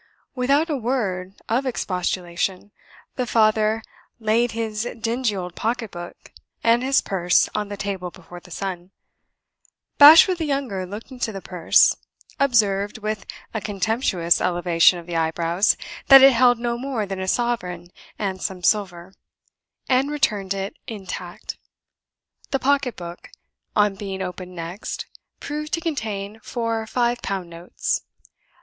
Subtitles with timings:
[0.33, 2.71] Without a word of expostulation,
[3.17, 3.83] the father
[4.19, 6.31] laid his dingy old pocket book
[6.63, 8.89] and his purse on the table before the son.
[9.99, 11.95] Bashwood the younger looked into the purse;
[12.39, 15.77] observed, with a contemptuous elevation of the eyebrows,
[16.07, 19.13] that it held no more than a sovereign and some silver;
[19.87, 21.59] and returned it intact.
[22.49, 23.29] The pocket book,
[23.75, 25.05] on being opened next,
[25.39, 28.01] proved to contain four five pound notes.